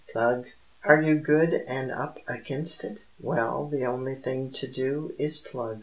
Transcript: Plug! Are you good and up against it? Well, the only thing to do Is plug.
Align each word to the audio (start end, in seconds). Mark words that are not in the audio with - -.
Plug! 0.11 0.47
Are 0.83 0.99
you 0.99 1.19
good 1.19 1.53
and 1.67 1.91
up 1.91 2.17
against 2.27 2.83
it? 2.83 3.03
Well, 3.19 3.67
the 3.67 3.85
only 3.85 4.15
thing 4.15 4.49
to 4.53 4.65
do 4.65 5.13
Is 5.19 5.37
plug. 5.37 5.79